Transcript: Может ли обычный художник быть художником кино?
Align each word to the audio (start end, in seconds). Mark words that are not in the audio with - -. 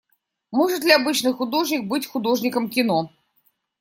Может 0.51 0.83
ли 0.83 0.91
обычный 0.93 1.31
художник 1.31 1.87
быть 1.87 2.07
художником 2.07 2.69
кино? 2.71 3.11